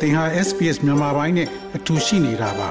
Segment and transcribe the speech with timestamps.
[0.00, 2.68] သင်ဟာ SPS မြန်မာပိုင်းနဲ့အတူရှိနေတာပါ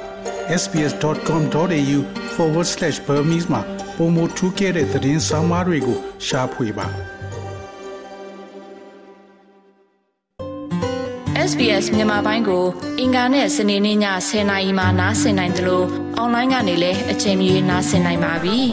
[0.62, 3.62] sbs.com.au/burmese မှာ
[3.98, 6.88] ပုံမထူးခဲ့တဲ့သတင်းစာမားတွေကိုရှားဖွေပါ
[11.50, 12.66] SBS မြန်မာပိုင်းကို
[13.00, 13.98] အင်ကာနဲ့စနေနေ့ည
[14.28, 15.86] 10:00နာရီမှနားဆင်နိုင်တယ်လို့
[16.18, 18.58] အွန်လိုင်းကနေလည်းအချိန်မီနားဆင်နိုင်ပါပြီ။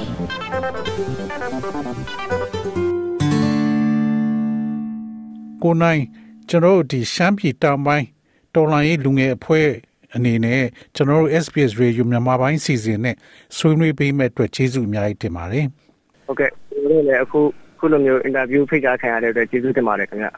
[5.63, 6.01] ကိုနိုင်
[6.49, 8.07] ကျွန်တော်တို့ဒီရှမ်းပြည်တောင်ပိုင်း
[8.55, 9.69] တော်လိုင်းရေးလူငယ်အဖွဲ့
[10.15, 10.63] အနေနဲ့
[10.95, 13.17] ကျွန်တော်တို့ SBS Radio မြန်မာပိုင်းစီစဉ်နဲ့
[13.57, 15.67] ဆွေးနွေးပေးမဲ့အတွက်ကျေးဇူးအများကြီးတင်ပါတယ်။
[16.27, 17.41] ဟုတ်ကဲ့ကျွန်တော်လည်းအခု
[17.79, 20.29] ခုလိုမျိုးအင်တာဗျူးဖိတ်ကြားခံရတဲ့အတွက်ကျေးဇူးတင်ပါတယ်ခင်ဗျ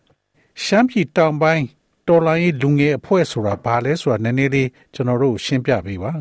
[0.64, 1.64] ။ရှမ်းပြည်တောင်ပိုင်း
[2.08, 6.12] တော်လိုင်းရေးလူငယ်အဖွဲ့ဆိုတာဘာလဲဆိုတာနည်းနည်းလေးကျွန်တော်တို့ရှင်းပြပေးပါ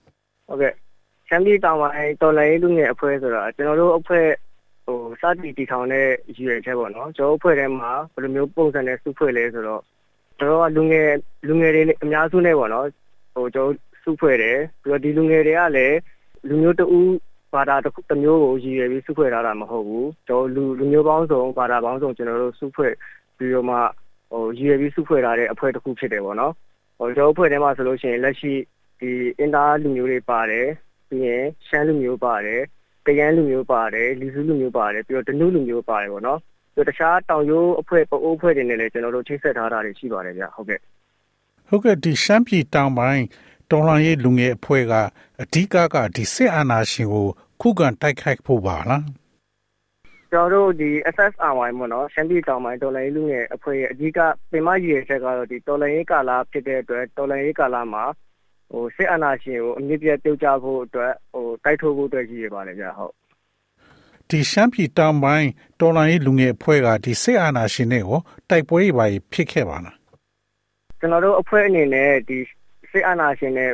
[0.48, 0.72] ။ဟုတ်ကဲ့
[1.28, 4.26] ရှမ်းပြည်တောင်ပိုင်းတော်လိုင်းရေးလူငယ်အဖွဲ့ဆိုတာကျွန်တော်တို့အဖွဲ့
[4.86, 6.06] ဟိုစတင်တည်ထောင်တဲ့
[6.36, 9.82] ရည်ရွယ်ချက်ပေါ့နော်ကျွန်တော်အဖွဲ့ထဲမှာဘယ်လိုမျိုးပုံစံနဲ့စုဖွဲ့လဲဆိုတော့
[10.38, 11.10] ကျွန်တော်ကလူငယ်
[11.48, 12.86] လူငယ်တွေအများစုနဲ့ပေါ့နော်
[13.34, 15.98] ဟိုကျွန်တော်စုဖွဲ့တယ်ပြီးတော့ဒီလူငယ်တွေကလည်း
[16.48, 16.86] လူမျိုးတူ
[17.54, 22.92] ဘာသာတစ်မျိုးကိုရည်ရွယ်ပြီးစုဖွဲ့ထားတာမဟုတ်ဘူးကျွန်တော်လူလူမျိုးပေါင်းစုံဘာသာပေါင်းစုံကျွန်တော်တို့စုဖွဲ့
[23.36, 23.76] ပြီးတော့မှ
[24.30, 26.52] ဟိုရည်ရွယ်ပြီးစုဖွဲ့ထားတဲ့အဖွဲ့တစ်ခုဖြစ်တယ်ပေါ့နော်
[26.98, 28.52] ဟိုကျွန်တော်အဖွဲ့ထဲမှာဆိုလို့ရှိရင်လက်ရှိ
[29.00, 30.66] ဒီအင်တာလူမျိုးတွေပါတယ်
[31.08, 32.60] ပြီးရင်ရှမ်းလူမျိုးပါတယ်
[33.06, 40.80] ကရမ်းလူမျိုးပါတယ်လီစုလူမျိုးပါတယ်ပြီးတော့ဒနုလူမျိုးပါတယ်ပေါ့နော်ပြီး တော့တခြားတောင်ရိုးအဖွဲ့ပအိုးအဖွဲ့တွေနဲ့လည်းကျွန်တော်တို့ချိတ်ဆက်ထားတာတွေရှိပါတယ်ဗျဟုတ်ကဲ့
[41.68, 43.24] ဟုတ်ကဲ့ဒီရှမ်းပြည်တောင်ပိုင်း
[43.70, 44.92] တော်လှန်ရေးလူငယ်အဖွဲ့က
[45.42, 47.26] အဓိကကဒီစစ်အာဏာရှင်ကို
[47.60, 49.04] ခုခံတိုက်ခိုက်ဖို့ပါလား
[50.30, 54.18] ကျွန်တော်တို့ဒီ SSRY ပေါ့နော်ရှမ်းပြည်တောင်ပိုင်းတော်လှန်ရေးလူငယ်အဖွဲ့ရဲ့အဓိက
[54.50, 58.04] ပင်မရည်ရွယ်ချက်ကတော့ဒီတော်လှန်ရေးကာလဖြစ်တဲ့အတွက်တော်လှန်ရေးကာလမှာ
[58.70, 63.12] ဟိုစစ်အာဏာရှင်ကိုအမြင့်ပြတ်ပြုတ်ကြဖို့အတွက်ဟိုတိုက်ထုတ်ဖို့အတွက်ရည်ရပါတယ်ဗျဟုတ်
[64.30, 65.48] ဒီရှမ်းပြည်တောင်ပိုင်း
[65.80, 68.20] တော်လိုင်းလူငယ်အဖွဲ့ကဒီစစ်အာဏာရှင်တွေကို
[68.50, 69.96] တိုက်ပွဲတွေပါဖြစ်ခဲ့ပါလား
[70.98, 72.38] ကျွန်တော်တို့အဖွဲ့အနေနဲ့ဒီ
[72.90, 73.70] စစ်အာဏာရှင်နဲ့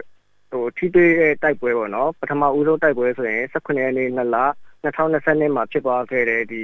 [0.51, 4.39] ဟိုထိတွေ့တဲ့တိုက်ပွဲပေါ့နော်ပထမဦးဆုံးတိုက်ပွဲဆိုရင်18ရက်နေ့2လ
[4.85, 6.63] 2020မှာဖြစ်သွားခဲ့တဲ့ဒီ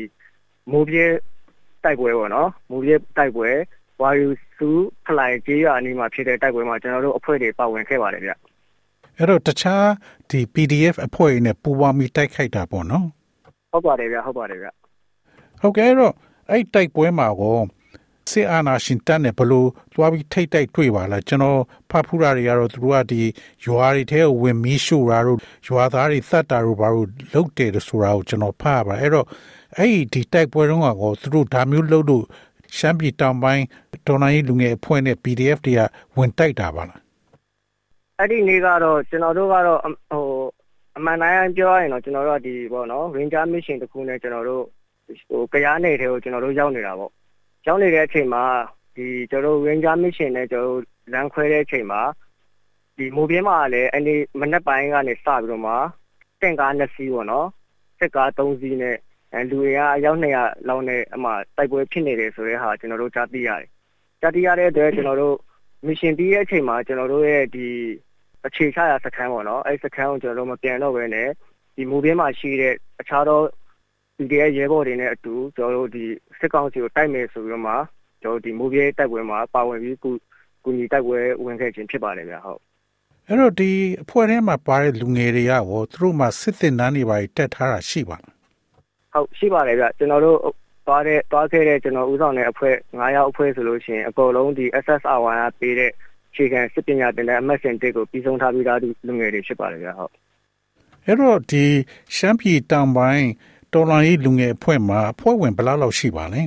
[0.73, 1.13] မိုးပြေး
[1.85, 3.51] တိုက်ပွဲပေါ့နော်မိုးပြေးတိုက်ပွဲ
[4.03, 4.69] ဝါယူစု
[5.07, 8.31] ဖလိုက်ကြေးရအနီးမှာဖြစ်တဲ့တိုက်ပွဲမှာကျွန်တော်တို့အဖွဲ့တွေပါဝင်ခဲ့ပါတယ်ဗျ
[9.19, 9.87] အဲ့တော့တခြား
[10.31, 13.07] ဒီ PDF အဖွဲ့နဲ့ပူးပေါင်းပြီးတိုက်ခိုက်တာပေါ့နော်
[13.77, 14.69] ဟုတ်ပါတယ်ဗျဟုတ်ပါတယ်ဗျ
[15.63, 16.13] ဟုတ်ကဲ့တော့
[16.51, 17.59] အဲ့တိုက်ပွဲမှာကော
[18.31, 21.61] စစ်အာဏာရှင်တပ်နဲ့ဘလို့သွားပြီးထိတ်တိုက်တွေ့ပါလားကျွန်တော်
[21.91, 23.21] ဖတ်ဖူးတာတွေကတော့သူတို့ကဒီ
[23.65, 29.27] ရွာတွေထဲကိုဝင်မီးရှို့တာတို့ရွာသားတွေသတ်တာတို့ဘာလို့လုပ်တယ်ဆိုတာကိုကျွန်တော်ဖတ်ရပါအဲ့တော့
[29.77, 32.25] အဲ့ဒီဒီတိုက်ပွဲတုန်းကကောသူတို့ဒါမျိုးလုပ်လို့
[32.77, 33.65] ရှမ်းပြည်တောင်ပိုင်း
[34.07, 35.81] ဒေါ်နိုင်လူငယ်အဖွဲ့နဲ့ PDF တွေက
[36.17, 37.01] ဝင်တိုက်တာပါလား
[38.19, 40.25] အဲ့ဒီနေ့ကတော့ကျွန်တော်တို့ကတော့ဟို
[40.97, 44.65] အမှန်တိုင်းပြောရရင်တော့ကျွန်တော်တို့ကဒီပေါ့နော် Ranger Mission တခုနဲ့ကျွန်တော်တို့
[45.29, 47.11] ဟိုကြရားနယ်ထဲကိုကျွန်တော်တို့ရောက်နေတာပေါ့
[47.67, 48.45] ရောက်နေတဲ့အချိန်မှာ
[48.97, 52.01] ဒီကျွန်တော်တို့ Ranger Mission နဲ့ကျွန်တော်တို့လမ်းခွဲတဲ့အချိန်မှာ
[52.97, 55.73] ဒီမိုးပြင်းမှာလည်းအဲ့ဒီမနက်ပိုင်းကနေစပြီးတော့မှ
[56.41, 57.47] တင့်ကား2စီးပေါ့နော်
[57.99, 58.97] စစ်ကား3စီးနဲ့
[59.51, 63.69] လူတွေကအယောက်200လောက်နဲ့အမှတိုက်ပွဲဖြစ်နေတယ်ဆိုတဲ့ဟာကျွန်တော်တို့ကြားသိရတယ်
[64.21, 65.37] ကြားသိရတဲ့အတွက်ကျွန်တော်တို့
[65.87, 67.69] mission ပြီးတဲ့အချိန်မှာကျွန်တော်တို့ရဲ့ဒီ
[68.47, 71.29] အခြေချရာစခန်းပေါ့နော်အဲ့စခန်းကိုကျွန်တော်တို့မပြန်တော့ဘဲနဲ့
[71.77, 73.41] ဒီမူဘင်းမှာရှိတဲ့အခြားသော
[74.17, 76.05] PDF ရဲဘော်တွေနဲ့အတူကျွန်တော်တို့ဒီ
[76.39, 77.75] စစ်ကောင်စီကိုတိုက်မယ်ဆိုပြီးတော့မှ
[78.23, 80.11] ကျွန်တော်တို့ဒီမူဘင်းတိုက်ပွဲမှာပါဝင်ပြီးကု
[80.65, 82.61] ကူညီတိုက်ပွဲဝင်ခဲ့ခြင်းဖြစ်ပါတယ်ဗျဟုတ်
[83.29, 83.71] အဲ့တော့ဒီ
[84.03, 85.63] အဖွဲ့ထဲမှာပါတဲ့လူငယ်တွေကရော
[85.93, 88.35] သူတို့မှစစ်တင်တန်းတွေပါတက်ထားတာရှိပါလား
[89.15, 90.39] ဟုတ်ရှိပါတယ်ဗျကျွန်တော်တို့
[90.87, 95.93] သွားတဲ့သွားခဲ့တဲ့ကျွန်တော်ဦးဆောင်တဲ့အဖွဲ့9ယောက်အဖွဲ့ဆိုလို့ရှိရင်အကုန်လုံးဒီ SSR1 ကပေးတဲ့
[96.37, 100.13] ခြေခံစစ်ပညာတင်တဲ့အမတ်စင်တစ်ကိုပြီးဆုံးထားပြီးသားလူငယ်တွေဖြစ်ပါတယ်ဗျဟုတ်
[101.05, 101.65] အဲ့တော့ဒီ
[102.17, 103.27] ရှမ်းပြည်တောင်ပိုင်း
[103.73, 106.43] တော်လိုင်းလူငယ်အဖွဲ့မှာအဖွဲ့ဝင်ဘယ်လောက်ရှိပါလဲ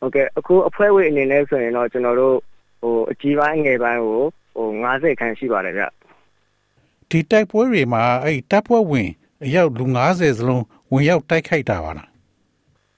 [0.00, 2.36] ဟုတ်ကဲ့အခုအဖွဲ့ဝင်အနေနဲ့ဆိုရင်တော့ကျွန်တော်တို့
[2.80, 4.20] ဟိုအကြီးပိုင်းငယ်ပိုင်းကို
[4.56, 5.84] ဟို90ခန်းရှိပါတယ်ဗျ
[7.10, 9.08] ဒီတိုက်ပွဲတွေမှာအဲ့တပ်ဖွဲ့ဝင်
[9.44, 12.08] အယောက်လူ90စလုံးဝင်ရောက်တိုက်ခိုက်တာပါလား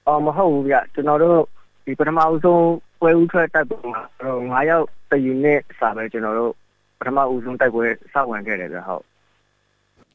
[0.07, 1.39] အော်မဟုတ်ဘူးဗျကျွန်တော်တို့
[1.85, 2.65] ဒီပထမဦးဆုံး
[3.01, 6.53] ပွဲဦးထွက်တိုက်ပွဲမှာတော့9ယောက် တယူနစ်စာပဲကျွန်တော်တို့
[6.99, 9.03] ပထမဦးဆုံးတိုက်ပွဲစဝင်ခဲ့တယ်ဗျဟုတ်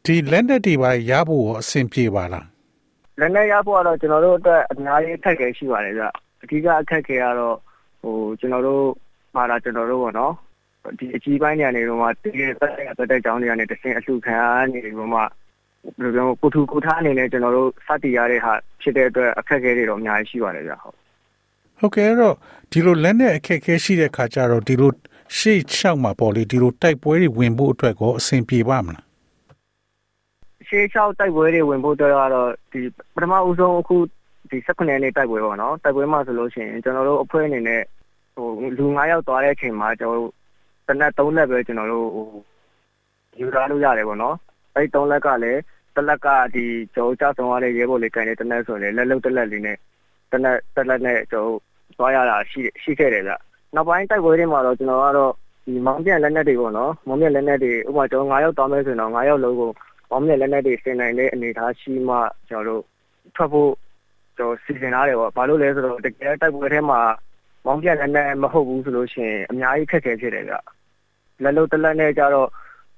[0.06, 2.48] ဒီလက်နက်တွေပါရဖို့အဆင်ပြေပါလား
[3.20, 6.04] လက်နက်ရဖို့ကတော့ကျွန်တော်တို့အတွက်အများကြီးအခက်အခဲရှိပါတယ်ဗျ
[6.44, 7.58] အဓိကအခက်အခဲကတော့
[8.02, 8.86] ဟိုကျွန်တော်တို့
[9.36, 10.34] မှာလာကျွန်တော်တို့ပေါ့နော်
[11.00, 14.38] ဒီအကြီးပိုင်းညာနေတော့မှတကယ်တက်တဲ့ကြောင်းတွေကနေတစင်အလှခံ
[14.74, 15.30] နေတော့မှဘယ်
[16.02, 20.98] လိုပြောကိုထူကိုထားအနေနဲ့ကျွန်တော်တို့စတင်ရတဲ့ဟာဖြစ်တဲ့အတွက်အခက်အခဲတွေတော့အများကြီးရှိပါတယ်ဗျဟုတ်
[21.80, 22.36] ဟုတ်ကဲ့တော့
[22.72, 24.92] ဒီလိုလက်နဲ့အခက်အခဲရှိတဲ့ခါကျတော့ဒီလို
[25.38, 29.06] ရှေ့ချောက်မှာပေါ့လေဒီလိုတိုက်ပွဲတွေဝင်ဖို့အတွက်ကိုအဆင်ပြေပါမလား
[30.68, 32.80] ရှေ့ချောက်တိုက်ပွဲတွေဝင်ဖို့အတွက်ကတော့ဒီ
[33.16, 33.96] ပထမဦးဆုံးအခု
[34.50, 37.82] ဒီ16ရက်နေ့တိုက်ပွဲပေါ့နော်တိုက်ပွဲမှာဆိုလို့ရှိရင်ကျွန်တော်တို့အဖွဲ့အနေနဲ့
[38.36, 40.32] ဟိုလူ9ယောက်သွားတဲ့အချိန်မှာကျွန်တော်တို့
[40.88, 42.28] တနက်3လက်ပဲကျွန်တော်တို့ဟို
[43.40, 44.36] ယူရလို့ရတယ်ပေါ့နော်
[44.76, 45.62] အဲ့3လက်ကလည်း
[45.96, 49.78] တစ်လက်ကဒီကျွန်တော်ကြဆုံးရတဲ့ရဲဘော်လေးကန်တဲ့တနက်ဆိုရင်လက်လုံးတစ်လက်လေးနဲ့
[50.32, 51.60] တနက်တစ်လက်နဲ့ကျွန်တော်
[51.98, 53.34] သွားရတာရှိရှိခဲ့တယ်ဗျ
[53.76, 55.34] နောက်ပိုင်းတိုက်ပွဲတွေမှာတော့ကျွန်တော်ကတော့
[55.66, 59.72] ဒီမောင်းပြန်လက်နက်တွေပေါ့နော်မောင်းပြန်လက်နက်တွေဥပမာကျွန်တော်9ယောက်တောင်းမယ်ဆိုရင်တော့9ယောက်လုံးကို
[60.10, 62.16] မောင်းပြန်လက်နက်တွေဆင်နိုင်တဲ့အနေအထားရှိမှ
[62.50, 62.84] ကျွန်တော်တို့
[63.36, 63.72] ထွက်ဖို့
[64.38, 67.00] ကျွန်တော်စီစဉ်ထားတယ်ပေါ့ဘာလို့လဲဆိုတော့တကယ်တိုက်ပွဲထဲမှာ
[67.66, 70.56] မောင်းပြန်လက်နက်မဟုတ်ဘူးဆိုလို့ရှိရင်အများကြီးခက်ခဲဖြစ်တယ်ဗျ
[71.44, 72.50] လက်လုံးတစ်လက်နဲ့ကြတော့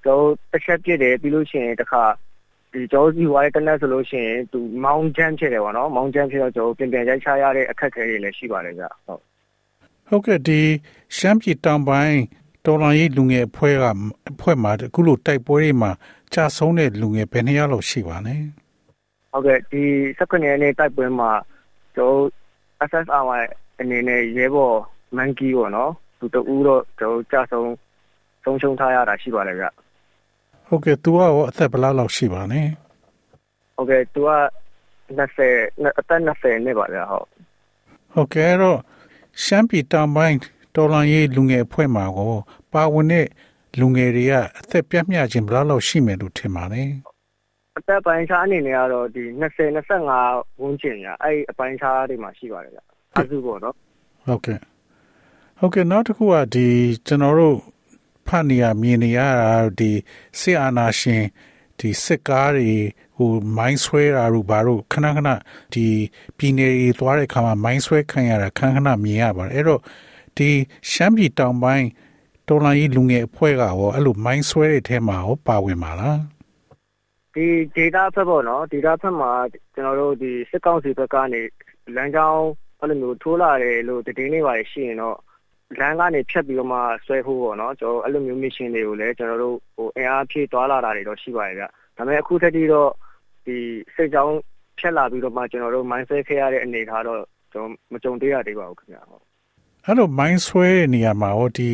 [0.04, 2.04] ကျွန်တော်တစ်ချက်ပြစ်တယ်ပြီးလို့ရှိရင်တစ်ခါ
[2.74, 9.22] ဒီကျောင်းစီဝိုင်းတနက်ဆိုလို့ရှိရင်သူမောင်းချမ်းဖြစ်တယ်ပေါ့နော်မောင်းချမ်းဖြစ်တော့ကျွန်တော်ပြင်ပြန်ရိုက်ချရတဲ့အခက်အခဲတွေလည်းရှိပါတယ်ဗျဟုတ်
[10.10, 10.60] ဟုတ်ကဲ့ဒီ
[11.18, 12.20] ရှမ်းပြည်တောင်ပိုင်း
[12.66, 13.86] တော်လိုင်းရေးလူငယ်အဖွဲ့က
[14.32, 15.92] အဖွဲ့မှာအခုလိုတိုက်ပွဲတွေမှာ
[16.34, 18.36] ကြာဆုံးတဲ့လူငယ်ဘယ်နှစ်ယောက်လောက်ရှိပါလဲ
[19.32, 19.84] ဟုတ်ကဲ့ဒီ
[20.18, 21.32] 19ရက်နေ့တိုက်ပွဲမှာ
[21.96, 22.18] ကျွန်တော်
[22.90, 23.24] SSR
[23.80, 24.78] အနေနဲ့ရဲဘော်
[25.18, 27.72] မန်ကီပေါ့နော်သူတူတော့ကျွန်တော်ကြာဆုံး
[28.44, 29.66] ဆုံးရှုံးထားရတာရှိပါတယ်ဗျ
[30.68, 32.62] ဟုတ်ကဲ့သူကရောအသက်ဘယ်လောက်လောက်ရှိပါလဲ
[33.76, 34.32] ဟုတ်ကဲ့သူက
[35.18, 37.28] 20အသက်20နှစ်ပါဗျဟုတ်
[38.14, 38.80] ဟုတ်ကဲ့တော့
[39.44, 40.38] ရှမ်းပြည်တောင်ပိုင်း
[40.76, 42.34] တော်လန်ရေးလူငယ်အဖွဲ့မှာကို
[42.74, 43.28] ပါဝင်တဲ့
[43.80, 46.84] လူငယ်တွေကအသက်ပြတ်မြခြင်းဘယ်လောက်လောက်ရှိမယ်လို့ထင်ပါလဲ
[47.78, 49.70] အသက်ပိုင်းခြားအနေနဲ့ကတော့ဒီ20
[50.16, 52.80] 25ဝန်းကျင်ညာအဲ့အပိုင်းခြားတွေမှာရှိပါတယ်ဗျ
[53.22, 53.76] အစုပေါ့နော်
[54.28, 54.60] ဟုတ်ကဲ့
[55.60, 56.68] ဟုတ်ကဲ့နောက်တစ်ခုကဒီ
[57.08, 57.58] ကျွန်တော်တို့
[58.28, 59.92] ဖတ်နေရမြင်နေရတာဒီ
[60.40, 61.24] စစ်အာဏာရှင်
[61.80, 62.72] ဒီစစ်ကားတွေ
[63.18, 65.30] ဟိုမိုင်းဆွဲတာတို့ဘာတို့ခဏခဏ
[65.74, 65.86] ဒီ
[66.38, 69.82] ပြည်နယ်တွေသွားတဲ့ခါမှာမိုင်းဆွဲခံရတာခဏခဏမြင်ရပါတယ်အဲ့တော့
[70.38, 70.50] ဒီ
[70.92, 71.88] ရှမ်းပြည်တောင်ပိုင်း
[72.48, 76.20] တော်လိုင်းလူငယ်အဖွဲ့ကရောအဲ့လိုမိုင်းဆွဲတဲ့ထဲမှာရောပါဝင်ပါလား
[77.34, 77.48] ဒီ
[77.78, 79.32] data ဖက်ပေါ့နော် data ဖက်မှာ
[79.74, 81.42] ကျွန်တော်တို့ဒီစစ်ကောင်စီဘက်ကနေ
[81.96, 82.44] လမ်းကြောင်း
[82.80, 85.18] အဲ့လိုမျိုးထိုးလာတယ်လို့တည်င်းနေပါရှိရင်တော့
[85.80, 92.90] လမ်းကနေဖြတ်ပြီးတော့မှဆွဲဖို့ပေါ့နော်ကျွန်တော်အဲ့လိုမျိုး mission တွေကိုလည်းကျွန်တော်တို့ဟိုအင်အားဖြည့်သွားလာတာတွေတော့ရှိပါတယ်ဗျဒါပေမဲ့အခုထက်ထိတော့
[93.46, 93.58] ဒီ
[93.96, 94.36] စိတ်ကြောင်း
[94.80, 97.20] ဖြတ်လာပြီးတော့မှကျွန်တော်တို့ mindset ခဲ့ရတဲ့အနေအထားတော့
[97.54, 99.24] ကျွန်တော်မကြုံတွေ့ရသေးပါဘူးခင်ဗျာဟုတ်
[99.86, 101.70] အဲ့လို mind ဆွဲတဲ့နေရာမှာဟောဒီ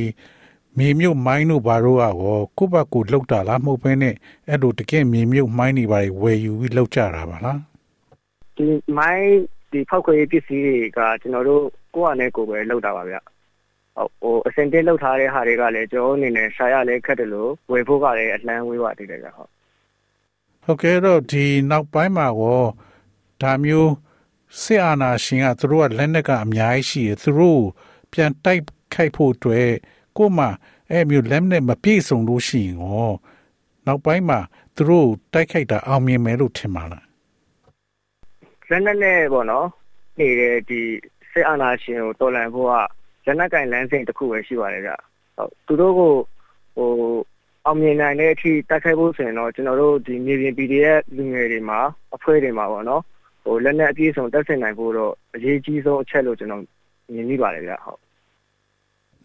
[0.77, 2.13] မြေမြုပ်မိုင်းတို့ဘာတို့ကရော
[2.57, 4.13] ကိုယ့်ဘက်ကိုလှုပ်တာလားမဟုတ်ဘဲနဲ့
[4.49, 7.59] အဲ့လိုတကယ်မြေမြုပ်မိုင်းတွေဘာတွေဝယ်ယူပြီးလှုပ်ကြတာပါလား
[8.57, 8.65] ဒီ
[8.97, 9.27] မိုင်း
[9.71, 11.63] ဒီဖောက်ခွေပစ္စည်းတွေကကျွန်တော်တို့
[11.95, 13.15] ကိုယ့်အနေနဲ့ကိုယ်ပဲလှုပ်တာပါဗျ
[13.95, 19.49] ဟိုအစင်တက်လောက်ထားတဲ့ဟာတွေကလည်းကျွန်တော်အနေနဲ့ရှာရလဲခက်တယ်လို့ဝယ်ဖို့ကလည်းအလန်းဝေးပါသေးတယ်ကြဟုတ်
[20.63, 22.63] ဟုတ်ကဲ့တော့ဒီနောက်ပိုင်းမှာရော
[23.41, 23.91] ဒါမျိုး
[24.61, 27.63] စစ်အာဏာရှင်ကသူတို့ကလက်နက်ကအများကြီးရှိတယ်သူတို့
[28.11, 28.63] ပြန်တိုက်
[28.93, 29.69] ခိုက်ဖို့အတွက်
[30.17, 30.45] ကိုမှ
[30.91, 33.11] အဲ့မျိုးလက်နက်မပြည့်စုံလို့ရှိရင်ရော
[33.85, 34.39] နောက်ပိုင်းမှာ
[34.75, 37.05] သူတို့တိုက်ခိုက်တာအောင်မြင်မယ်လို့ထင်ပါလား
[38.69, 39.67] လက်နက်နဲ့ပေါ့နော်
[40.19, 40.81] နေတဲ့ဒီ
[41.31, 42.73] စစ်အာဏာရှင်ကိုတော်လှန်ဖို့က
[43.25, 44.91] လက်နက်ကင်လမ်းစဉ်တစ်ခုပဲရှိပါတယ်ဗျ
[45.35, 46.11] ဟုတ်သူတို့ကို
[46.75, 46.89] ဟို
[47.65, 51.79] အောင်မြင်နိုင်တဲ့အထိတိုက်ခိုက်ဖို့ဆိုရင်တော့ကျွန်တော်တို့ဒီမြေပြင် PDF လူငယ်တွေမှာ
[52.15, 53.01] အဖွဲ့တွေမှာပေါ့နော်
[53.43, 56.61] ဟိုလက်နက်အပြည့်စုံတက်ဆင်နိုင်ဖို့တော့အရေးကြီးဆုံးအချက်လို့ကျွန်တော်
[57.13, 57.99] မြင်မိပါတယ်ဗျဟုတ်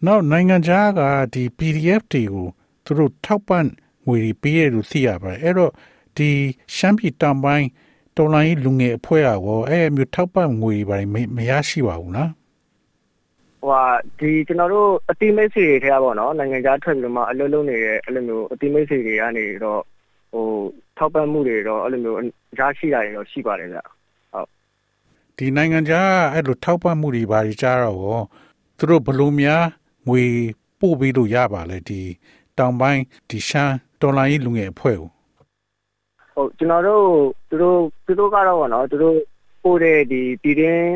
[0.05, 1.01] နောက်နိုင်ငံခြားက
[1.33, 2.47] ဒီ PDF တွေကို
[2.85, 3.65] သူတို့ထောက်ပံ့
[4.07, 5.71] ငွေတွေပေးရလို့သိရပါတယ်အဲ့တော့
[6.17, 6.29] ဒီ
[6.75, 7.67] ရှမ်းပြည်တောင်ပိုင်း
[8.15, 12.31] တော်လိုင်းလူငယ်အဖွဲ့ရောအဲ့မျိုးထောက်ပံ့ငွေတွေဘာမရရှိပါဘူးနော်
[13.59, 13.83] ဟိုဟာ
[14.19, 19.81] ဒီကျွန်တော်တို့အတိမိတ်ဆွေတွေထဲကပေါ့နော်နိုင်ငံခြားထွက်ပြီးတော့မှအလုပ်လုပ်နေတဲ့အဲ့လိုမျိုးအတိမိတ်ဆွေတွေကနေတော့
[20.31, 20.45] ဟို
[20.97, 22.17] ထောက်ပံ့မှုတွေတော့အဲ့လိုမျိုး
[22.59, 23.79] ရရှိတာတွေတော့ရှိပါတယ်ဗျ
[24.33, 24.47] ဟုတ်
[25.37, 28.23] ဒီနိုင်ငံခြားအဲ့လိုထောက်ပံ့မှုတွေဘာတွေကြားတော့
[28.77, 29.63] သူတို့ဘလို့များ
[30.07, 30.23] ငွေ
[30.79, 32.01] ပို့ပြီးလို့ရပါလဲဒီ
[32.57, 35.09] တောင်ပိုင်းဒီရှမ်းတော်လိုင်းလူငယ်အဖွဲ့ကို
[36.33, 37.05] ဟုတ်ကျွန်တော်တို့
[37.49, 39.17] သူတို့သူတို့ကတော့ဗောနော်သူတို့
[39.63, 40.89] ပို့တဲ့ဒီပြည်တွင်း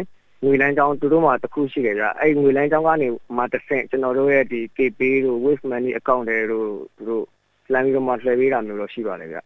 [0.44, 3.08] ငွေလမ်းကြောင်းသူတို့မှာတခုရှိတယ်ဗျအဲ့ငွေလမ်းကြောင်းကနေ
[3.38, 7.26] မှတစ်ဆင့်ကျွန်တော်တို့ရဲ့ဒီ KP တို့ Wave Money account တွေတို့သူတို့
[7.74, 9.38] လမ်းပြီးတော့မှလှည့်ပေးတာမျိုးတော့ရှိပါတယ်ဗျ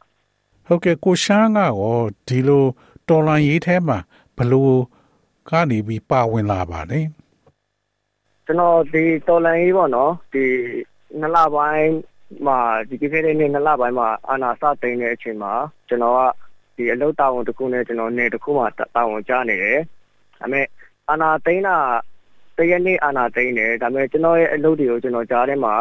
[0.68, 2.66] ဟုတ်ကဲ့ကိုရှမ်းကရောဒီလို
[3.10, 3.98] တော်လန်ရေးထဲမှာ
[4.38, 4.76] ဘလို့
[5.50, 7.00] ကနေပြီးပါဝင်လာပါလဲ
[8.46, 10.46] ကျွန်တော်ဒီတော်လန်ရေးပေါ့နော်ဒီ
[11.20, 11.92] နှစ်လပိုင်း
[12.46, 15.54] မှာဒီကိစ္စတွေနဲ့နှစ်လပိုင်းမှာအာနာစသိမ်းတဲ့အချိန်မှာ
[15.88, 16.20] ကျွန်တော်က
[16.76, 18.64] ဒီအလုပ်တာဝန်တစ်ခုနဲ့ကျွန်တော်နေတစ်ခုမှ
[18.96, 19.80] တာဝန်ကြားနေတယ်။
[20.40, 20.66] ဒါပေမဲ့
[21.10, 21.78] အာနာသိန်းတာ
[22.58, 25.76] တရက်နေ့အာနာသိန်းတယ်ဒါပေမဲ့ကျွန်တော်ရဲ့အလုပ်တွေကိုကျွန်တော်ကြားထဲမှာ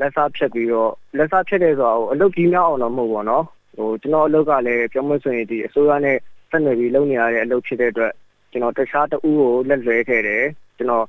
[0.00, 3.44] လက်စားဖြတ်ပြီးတော့လက်စားဖြတ်တယ်ဆိုတော့အလုပ်ကြီးများအောင်တော့မဟုတ်ပါတော့
[3.76, 6.18] ဟိုကျွန်တော်အလုပ်ကလည်းပြောမစွင်ဒီအစိုးရနဲ့
[6.50, 8.12] ဆက်နွယ်ပြီးလုပ်နေရတဲ့အလုပ်ဖြစ်တဲ့အတွက်
[8.50, 10.44] ကျွန်တော်တခြားတဦးကိုလက်လွဲခဲ့တယ်
[10.76, 11.04] ကျွန်တော်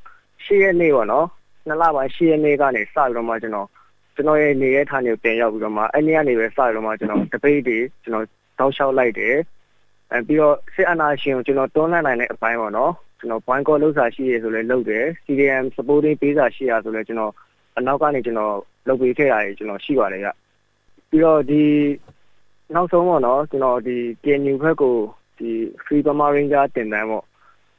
[0.46, 1.28] ၈ရက်နေ့ပေါ့နော်
[1.68, 3.68] နှစ်လပိုင်း၈ရက်နေ့ကနေစပြီးတော့မှကျွန်တော်
[4.16, 8.26] ကျွန်တော်ရဲ့နေရထားနေပြန်ရောက်ပြီးတော့မှအဲ့နေ့ကနေပဲစပြီးတော့မှကျွန်တော်တပိတ်တွေကျွန်တော်
[8.60, 9.36] တောက်လျှောက်လိုက်တယ်
[10.12, 17.34] အဲပြီးတော့စစ်အာဏာရှင်ကိုကျွန်တော်တွန်းလှန်နိုင်တဲ့အပိုင်းပေါ့နော် ကျွန်တော် point call လောက်စာရှိရဆိုလဲလုပ်တယ် CDM supporting ပေးစာရှိရဆိုလဲကျွန်တော်
[17.78, 18.56] အနောက်ကနေကျွန်တော်
[18.88, 20.30] လုပ်ပေးခဲ့ရတယ်ကျွန်တော်ရှိပါတယ်ဗျ
[21.10, 21.64] ပြီးတော့ဒီ
[22.76, 24.96] နောက်ဆုံးပေါ့နော်ကျွန်တော်ဒီ KNU ဘက်ကို
[25.38, 25.52] ဒီ
[25.84, 27.24] Free Burma Ranger တင်တန်းပေါ့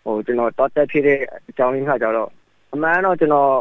[0.04, 1.18] ဟိုကျွန်တော်တော့တက်ဖြစ်တဲ့
[1.49, 2.30] အကြောင်းရင်းခါကြတော့
[2.73, 3.52] အမှန်တော့ကျွန်တော်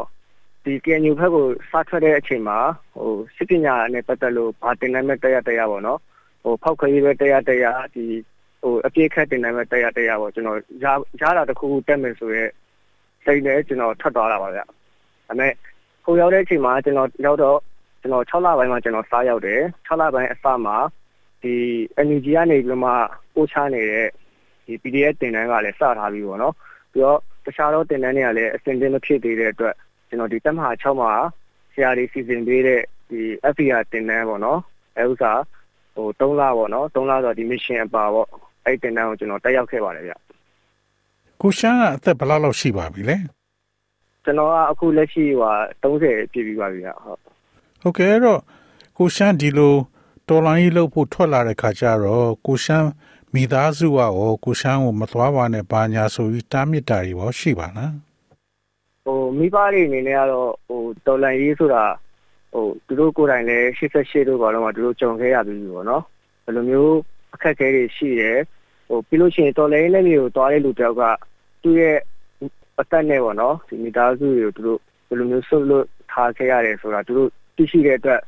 [0.64, 2.58] ဒီ KNU ဘက်ကိုစထွက်တဲ့အချိန်မှာ
[2.94, 6.00] ဟိုစစ်ပညာနဲ့ပတ်သက်လို့ဘာတင်တန်းမဲ့တက်ရတက်ရပေါ့နော်
[6.42, 8.04] ဟိုဖောက်ခွေးပဲတက်ရတက်ရဒီ
[8.60, 10.86] ဟိုအပြည့်ခတ်တင်တန်းမဲ့တက်ရတက်ရပေါ့ကျွန်တော်ရ
[11.20, 12.44] ရတာတခုခုတက်မယ်ဆိုရဲ
[13.24, 14.66] စိတ်နဲ့ကျွန်တော်ထွက်သွားတာပါဗျဒါ
[15.28, 15.52] ပေမဲ့
[16.04, 17.58] ဟိုရောက်တဲ့အချိန်မှာကျွန်တော်ရောက်တော့
[18.00, 20.76] ကျွန်တော်6လပိုင်းမှာကျွန်တော်စားရောက်တယ်6လပိုင်းအစမှာ
[21.42, 21.54] ဒီ
[22.02, 22.90] energy ကနေပြီးမှ
[23.34, 24.08] ပို့ချနေတဲ့
[24.66, 26.54] ဒီ PDF တင်တန်းကလည်းစထားပြီးပေါ့နော်
[26.92, 29.74] ပြီးတော့တခြားသောတင်တန်းတွေကလည်းအဆင်သင့်မဖြစ်သေးတဲ့အတွက်
[30.08, 31.12] ကျွန်တော်ဒီတက်မဟာ6မှာ
[31.72, 33.20] ဆရာတွေစီစဉ်ပေးတဲ့ဒီ
[33.52, 34.60] FPR တင်တန်းပေါ့နော်
[34.96, 35.32] အဲဥစ္စာ
[35.94, 38.28] ဟို3လပေါ့နော်3လဆိုဒီ mission အပါပေါ့
[38.68, 40.14] အဲ့တင်တန်းကိုကျွန်တော်တက်ရောက်ခဲ့ပါတယ်ဗျ
[41.42, 43.16] ကိုရှမ်းကအသက်ဘယ်လောက်လောက်ရှိပါပြီလဲ
[44.24, 47.18] ကျွန်တော်ကအခုလက်ရှိဟို30ပြည့်ပြီးပါပြီဟုတ်
[47.82, 48.40] ဟုတ်ကဲ့အဲ့တော့
[48.98, 49.74] ကိုရှမ်းဒီလို
[50.28, 52.88] တော်လိုင်းကြီးလို့ဖို့ထွက်လာတဲ့ခါကျတော့ကိုရှမ်း
[53.34, 54.12] မိသားစုကရော
[54.44, 57.92] ကိုရှမ်းကိုမသွားပါနဲ့ဘာညာဆိုပြီးတားမြစ်တာတွေရောရှိပါလား
[59.04, 61.84] ဟိုမိဘတွေအနေနဲ့ကတော့ဟိုတော်လိုင်းကြီးဆိုတာ
[62.52, 66.02] ဟိုသူတို့ကိုယ်တိုင်လည်း88တို့ဘာလို့မှသူတို့ကြုံခဲ့ရပြီးပေါ့နော်
[66.44, 66.94] ဘယ်လိုမျိုး
[67.34, 68.38] အခက်အခဲတွေရှိတယ်
[68.88, 71.02] ဟိုပြီးလို့ရှိရင်တော်လိုင်းနဲ့မျိုးသွားတဲ့လူတယောက်က
[71.62, 71.98] သူ့ရဲ့
[72.80, 78.20] အသက်နဲ့ပေါ့နော်ဒီမိသားစုတွေကိုသူတို့ဘယ်လိုမျိုးဆုတ်လို့ထားခဲ့ရတယ်ဆိုတာသူတို့သိရှိတဲ့အတွက်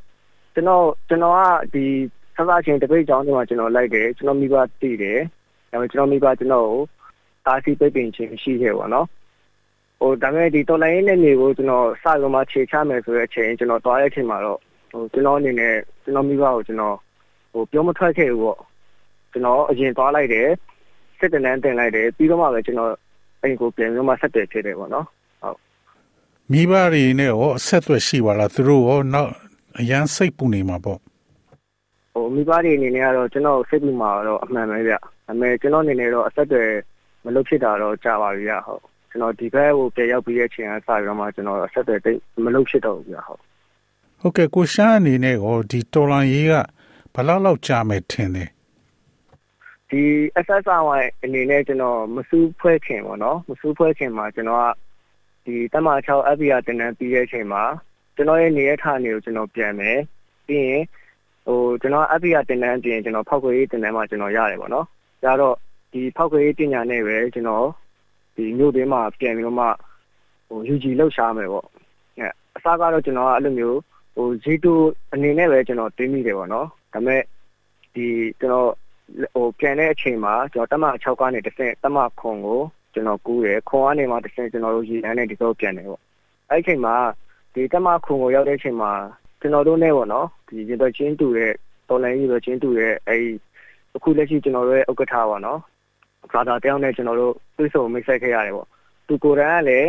[0.55, 1.41] ကျွန်တော်ကျွန်တော်က
[1.75, 1.85] ဒီ
[2.37, 5.19] ဆဆချင်းတပိတ်ကြောင်းတွေမှာကျွန်တော်လိုက်တယ်ကျွန်တော်မိဘတည်တယ်
[5.71, 6.81] ဒါပေမဲ့ကျွန်တော်မိဘကျွန်တော်ကို
[7.47, 9.07] တားဆီးပိတ်ပင်ခြင်းရှိခဲ့ပါတော့
[10.01, 14.59] ဟိုဒါပေမဲ့ဒီတော်လိုင်းနဲ့နေကိုကျွန်တော်စရမှာခြေချမယ်ဆိုတဲ့အချိန်ကျွန်တော်သွားတဲ့အချိန်မှာတော့
[14.93, 16.97] ဟိုကျွန်တော်အနေနဲ့ကျွန်တော်မိဘကိုကျွန်တော်
[17.53, 18.61] ဟိုပြောမထွက်ခဲ့ဘူးပေါ့
[19.33, 20.49] ကျွန်တော်အရင်သွားလိုက်တယ်
[21.19, 22.93] စစ်တနန်းတင်လိုက်တယ်ပြီးတော့မှပဲကျွန်တော်
[23.43, 25.07] အိမ်ကိုပြန်ပြီးမှဆက်တယ်ဖြစ်တယ်ပေါ့နော်
[25.43, 25.59] ဟုတ်
[26.53, 29.31] မိဘတွေနဲ့ရောအဆက်အသွယ်ရှိပါလားသူတို့ရောနောက်
[29.79, 30.99] အရန်စိတ်ပူနေမှာပေါ့
[32.15, 36.65] ဟိုမိဘတွေအနေနဲ့ကတော့ကျွန်တော်စိတ်ပူမှာတော့အမှန်ပဲဗျဒါပေမဲ့ကျွန်တော်အနေနဲ့တော့အဆက်တွေ
[37.25, 43.41] မလုပ်ဖြစ်တာတော့ကြာပါပြီဗျဟုတ်ကျွန်တော်ဒီဘက်ကိုပြန်ရောက်ပြီးတဲ့အချိန်ကစပြီးတော့မှကျွန်တော်အဆက်တွေတိတ်မလုပ်ဖြစ်တော့ဘူးဗျဟုတ်
[44.21, 46.55] ဟုတ်ကဲ့ကိုရှားအနေနဲ့ရောဒီတော်လန်ရေးက
[47.15, 48.49] ဘယ်လောက်လောက်ကြာမယ်ထင်တယ်
[49.91, 50.03] ဒီ
[50.45, 54.67] SSRY အနေနဲ့ကျွန်တော်မစူးဖွဲခင်ပေါ့နော်မစူးဖွဲခင်မှာကျွန်တော်က
[55.45, 57.63] ဒီတမ6 FBR တင်တန်းပြီးတဲ့အချိန်မှာ
[58.17, 59.99] ကျွန်တော်ရဲ့နေရထားနေကိုကျွန်တော်ပြန်မယ်
[60.47, 60.83] ပြီးရင်
[61.47, 64.87] ဟိုကျွန်တော် FBR တင်တန်းပြင်ကျွန်တော်ဖောက်ခွေရေးတင်တန်းမှာကျွန်တော်ရတယ်ပေါ့နော်
[65.25, 65.57] ဒါတော့
[65.93, 67.67] ဒီဖောက်ခွေရေးပညာနဲ့ပဲကျွန်တော်
[68.37, 69.67] ဒီမြို့တွင်းမှာပြန်ပြီးတော့မှ
[70.49, 71.67] ဟို UG လောက်ရှားမယ်ပေါ့
[72.19, 73.79] အဲအစားကတော့ကျွန်တော်ကအဲ့လိုမျိုး
[74.15, 74.67] ဟို G2
[75.13, 77.23] အနေနဲ့ပဲကျွန်တော်တင်းမိတယ်ပေါ့နော်ဒါပေမဲ့
[77.95, 78.07] ဒီ
[78.41, 78.71] ကျွန်တော်
[79.35, 82.61] ဟိုပြန်တဲ့အချိန်မှာကျွန်တော်တမ6ကနေတစ်ဆင့်တမခွန်ကို
[82.93, 86.03] ကျွန်တော်ကူးတယ်ခွန်ကနေမှတစ်ဆင့်ကျွန်တော်တို့ရေတန်းနဲ့ဒီတော့ပြန်တယ်ပေါ့
[86.51, 86.95] အဲ့ဒီအချိန်မှာ
[87.55, 88.93] ဒီတမခွန်ကိုရောက်တဲ့အချိန်မှာ
[89.41, 91.53] ကျွန်တော်တို့နဲ့ပေါ့နော်ဒီရေတော့ချင်းတူတဲ့
[91.89, 93.23] တော်လိုင်းရေတော့ချင်းတူတဲ့အဲ့
[93.97, 95.59] အခုလက်ရှိကျွန်တော်တို့ရဲ့ဥက္ကဋ္ဌပေါ့နော်
[96.33, 98.67] ဘာသာတယောက်နဲ့ကျွန်တော်တို့သွေးဆုံမိတ်ဆက်ခဲ့ရတယ်ပေါ့
[99.07, 99.89] သူကိုယ်တိုင်ကလည်း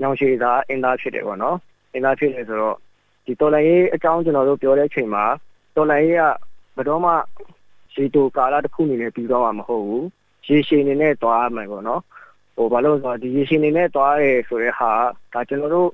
[0.00, 1.56] ညောင်ရှည်သာအင်သားဖြစ်တယ်ပေါ့နော်
[1.94, 2.76] အင်သားဖြစ်တယ်ဆိုတော့
[3.26, 5.24] ဒီတော်လိုင်းရေးအကြောင်းကျွန်တော်တို့ပြောတဲ့အချိန်မှာ
[5.76, 6.24] တော်လိုင်းရေးက
[6.76, 7.12] ဘယ်တော့မှ
[7.94, 10.06] ရေတိုကာလတစ်ခုအနေနဲ့ပြီးတော့မှာမဟုတ်ဘူး
[10.46, 12.02] ရေရှည်အနေနဲ့သွားရမယ်ပေါ့နော်
[12.56, 14.90] ဟိုဘာလို့ဆိုတော့ဒီရေရှည်အနေနဲ့သွားရဲဆိုတဲ့ဟာ
[15.32, 15.90] ဒါကျွန်တော်တို့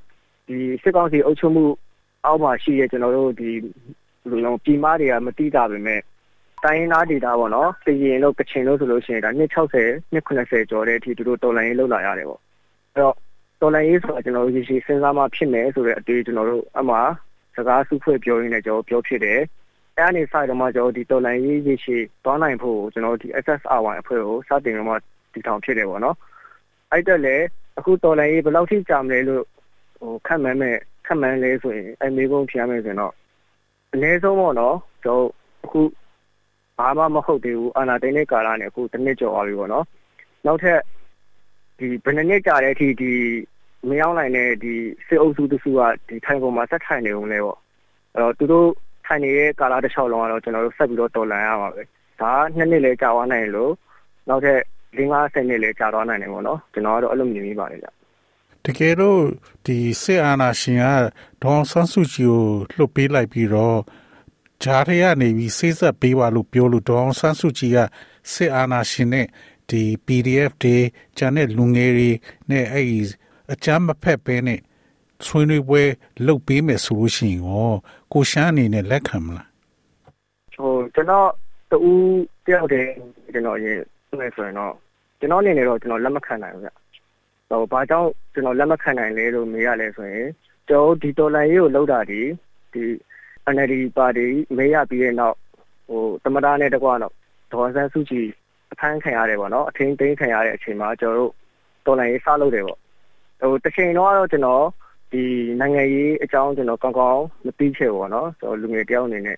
[0.48, 1.64] ဒီစစ်ကောင်စီအုပ်ချုပ်မှု
[2.24, 3.50] အောက်မှာရှိရဲ့ကျွန်တော်တို့ဒီ
[4.30, 6.00] လူလုံးပြည်မတွေကမတိတာပဲမဲ့
[6.64, 12.40] တိုင်းရင်းသားဒေတာပေါ့နော်ပြည်ရင်လို့ကချင်လို့ဆိုလို့ရှိရင်ဒါ260 290ကျော်တဲ့အထိသူတို့တော်လိုင်းရေးလောက်လာရတယ်ပေါ့
[12.94, 13.14] အဲ့တော့
[13.60, 16.96] တော်လိုင်းရေးဆိုတာကျွန်တော်တို့ရေရှည်စဉ်းစားမှဖြစ်မယ်ဆိုတဲ့အတွေ့ကျွန်တော်တို့အမှ
[17.56, 19.40] စကားစုဖွဲ့ပြောရင်းနဲ့ကျွန်တော်ပြောဖြစ်တယ်
[19.96, 24.94] အဲ့အနေဆိုင်တော့မှကျွန်တော်ဒီတော်လိုင်းရေးရေရှည်သွားနိုင်ဖို့ကျွန်တော်ဒီ SSR1 အဖွဲ့ကိုစတင်တော့မှ
[25.32, 26.16] တည်ထောင်ဖြစ်တယ်ပေါ့နော်
[26.92, 27.36] အဲ့တက်လေ
[27.78, 29.44] အခုတော်လိုင်းရေးဘယ်လောက်ထိကြာမလဲလို့
[30.00, 30.76] ဟိုခက်မှန်းမဲ့
[31.06, 33.14] ခက်မှန်းလဲဆိုရင်အမေကုန်းဖြားမယ်ဆိုရင်တော့
[33.92, 35.24] အနည်းဆုံးပေါ့နော်ကျွန်တော်
[35.64, 35.80] အခု
[36.78, 39.84] ဘာမှမဟုတ်သေးဘူးအာနာတိုင်းတဲ့ကာလနဲ့အခုတစ်နှစ်ကျော်သွားပြီပေါ့နော်
[40.46, 40.80] နောက်ထပ်
[41.78, 43.12] ဒီဘယ်နှစ်ကြာတဲ့အထိဒီ
[43.88, 44.74] မရောက်နိုင်တဲ့ဒီ
[45.06, 47.58] စစ်အုပ်စုတစုကဒီထိုင်ပေါ်မှာဆက်ထိုင်နေုံလဲပေါ့
[48.14, 48.68] အဲ့တော့သူတို့
[49.06, 51.82] ထိုင်နေတဲ့ကာလတစ်လျှောက်လုံးကတော့ကျွန်တော်တို့ဆက်ပြီးတော့တော်လန်ရပါပဲ
[52.20, 53.72] ဒါနှစ်နှစ်လဲကြာသွားနိုင်လို့
[54.28, 54.60] နောက်ထပ်
[54.98, 57.88] ၄50နှစ်လဲကြာသွားနိုင်တယ်ပေါ့နော်ကျွန်တော်ကတော့အဲ့လိုမြင်မိပါတယ်ဗျ
[58.64, 59.20] တကယ်တော့
[59.66, 60.84] ဒီစစ်အာဏာရှင်က
[61.42, 62.44] ဒေါန်ဆန်းစုကြည်ကို
[62.76, 63.78] လှုပ်ပေးလိုက်ပြီးတော့
[64.62, 67.78] ဂျားထဲကနေပြီးစိစက်ပေးပါလို့ပြောလို့ဒေါန်ဆန်းစုကြည်က
[68.32, 69.26] စစ်အာဏာရှင်နဲ့
[69.70, 70.76] ဒီ PDF တွေ
[71.16, 72.10] ဂျန်တဲ့လူငယ်တွေ
[72.50, 73.00] နဲ့အဲ့ဒီ
[73.52, 74.60] အကြမ်းမဖက်ပဲနဲ့
[75.26, 75.82] ဆွေးနွေးပွဲ
[76.26, 77.72] လုပ်ပေးမယ်ဆိုလို့ရှိရင်ရော
[78.12, 79.48] ကိုရှမ်းအနေနဲ့လက်ခံမလား
[80.54, 81.28] ဟိုကျွန်တော်
[81.70, 81.78] တူ
[82.46, 82.90] တယောက်တည်း
[83.32, 83.78] ကျွန်တော်ရေး
[84.20, 84.72] မယ်ဆိုရင်တော့
[85.20, 86.70] ကျွန်တော်အနေနဲ့တော့ကျွန်တော်လက်မခံနိုင်ဘူးဗျ
[87.50, 90.28] ဟိုဘာကြောင့်ကျွန်တော်လက်မခံနိုင်လဲလို့မေးရလဲဆိုရင်
[90.68, 92.20] ကျွန်တော်ဒီတော်လန်ရေးကိုလောက်တာဒီ
[92.72, 92.82] ဒီ
[93.54, 95.36] NLD ပါတီမေးရပြီးတဲ့နောက်
[95.88, 97.12] ဟိုတမတာနဲ့တကွာတော့
[97.52, 98.26] ဒေါ်ဆန်းစုကြည်
[98.72, 101.32] အခန်းခံရတယ်ပေါ့နော်အထင်းသိမ်းခံရတဲ့အချိန်မှာကျွန်တော်တို့
[101.86, 102.78] တော်လန်ရေးစလုပ်တယ်ပေါ့
[103.40, 104.64] ဟိုတစ်ချိန်တော့ကျွန်တော်
[105.12, 105.24] ဒီ
[105.60, 109.36] နိုင်ငံရေးအကြောင်းကျွန်တော်ကောင်းကောင်းမသိချင်ဘူးပေါ့နော်ကျွန်တော်လူငယ်တယောက်အနေနဲ့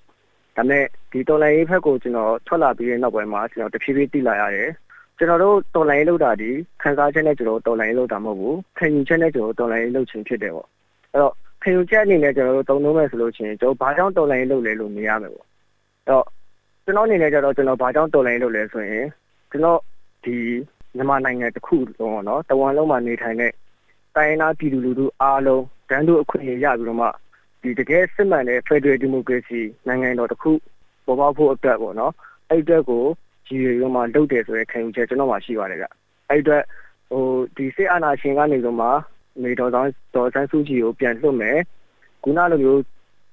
[0.56, 4.70] ဒါပေမဲ့ဒီတော်လိုင်းရေးဘက်ကိုကျွန်တော်ထွက်လာပြီးတဲ့နောက်ပိုင်းမှာကျွန်တော်တဖြည်းဖြည်းသိလာရတယ်
[5.18, 6.50] ကျွန်တော်တို့တော်လိုင်းရေးလုပ်တာဒီ
[6.82, 10.68] ခံစားချက်နဲ့ကျွန်တော်တော်လိုင်းရေးလုပ်တာမဟုတ်ဘူးခံယူချက်နဲ့ကျွန်တော်တော်လိုင်းရေးလုပ်ခြင်းဖြစ်တယ်ပေါ့
[11.12, 16.24] အဲ့တော့ခံယူချက်အနေနဲ့ကျွန်တော်တို့တုံ့နှုံးမယ်ဆိုလို့ချင်းကျွန်တော်ဘာကြောင့်တော်လိုင်းရေးလုပ်လဲလို့မြင်ရမယ်ပေါ့အဲ့တော့
[16.84, 19.04] ကျွန်တော်အနေနဲ့ကျတော့ကျွန်တော်ဘာကြောင့်တော်လိုင်းရေးလုပ်လဲဆိုရင်
[19.50, 19.80] ကျွန်တော်
[20.24, 20.36] ဒီ
[20.96, 23.52] မြန်မာနိုင်ငံတစ်ခုလုံးပေါ့နော်တဝန်လုံးမှာနေထိုင်တဲ့
[24.16, 27.08] တိုင်းနာပြည်သူလူထုအားလုံးတန်းတူအခွင့်အရေးရပြီးတော့မှ
[27.62, 30.52] ဒီတကယ်စစ်မှန်တဲ့ Federal Democracy နိုင်ငံတော်တစ်ခု
[31.06, 32.12] ပေါ်ပေါက်ဖို့အတွက်ပေါ့နော်
[32.48, 33.04] အဲ့အတွက်ကို
[33.46, 35.86] ကြည်ရွယ်မှလုပ်တယ်ဆိုတဲ့ခံယူချက်ကျွန်တော်မှရှိပါတယ်ဗျ
[36.28, 36.62] အဲ့အတွက်
[37.10, 37.24] ဟို
[37.56, 38.88] ဒီစစ်အာဏာရှင်ကနေတော့မှ
[39.42, 41.58] နေတော်ဆောင်ဒေါ်ဆန်းစုကြည်ကိုပြန်လွှတ်မယ်
[42.22, 42.80] ခုနလိုမျိုး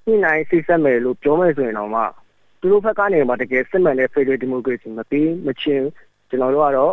[0.06, 2.02] ညှိနှိုင်းစိတ်ဆက်မယ်လို့ပြောမယ်ဆိုရင်တော့မှ
[2.60, 5.86] သူတို့ဘက်ကနေမှတကယ်စစ်မှန်တဲ့ Federal Democracy မပြီးမချင်း
[6.28, 6.92] ကျွန်တော်တို့ကတော့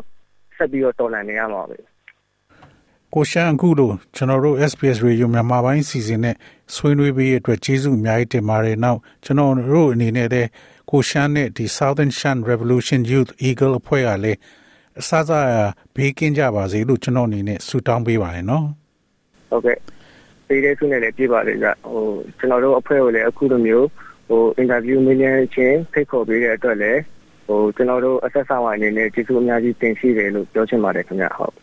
[0.57, 1.77] ဆက်ပြီးတော့တော်လှန်နေရမှာပဲ
[3.15, 6.35] ကိုရှန်အခုလို့ကျွန်တော်တို့ SPS Radio မြန်မာပိုင်းစီစဉ်နဲ့
[6.75, 10.49] ဆွေးနွေးပေးရတဲ့အတွက်ကျေးဇူးအများကြီးတင်ပါတယ်။နောက်ကျွန်တော်တို့အနေနဲ့လည်း
[10.91, 14.39] ကိုရှန်နဲ့ဒီ Southern Shan Revolution Youth Eagle အဖွဲ့ကလည်း
[14.99, 15.47] အစားစား
[15.95, 18.65] ဘေးကင်းကြပါစေလို့ကျွန်တော်အနေနဲ့ဆုတောင်းပေးပါတယ်နော်။
[19.49, 19.77] ဟုတ်ကဲ့။
[20.47, 22.03] ဒီလေးဆုနဲ့လည်းပြပါလေကြ။ဟို
[22.37, 23.87] ကျွန်တော်တို့အဖွဲ့ကိုလည်းအခုလိုမျိုး
[24.27, 27.01] ဟိုအင်တာဗျူးမင်းများချင်းဖိတ်ခေါ်ပေးတဲ့အတွက်လည်း
[27.47, 31.55] ဟိုကျွန်တော်တို့အဆက်ဆောင်းအနေနဲ့ကျေးဇူးအများကြီးတင်ရှိတယ်လို့ပြောချင်ပါတယ်ခင်ဗျ။ဟုတ်။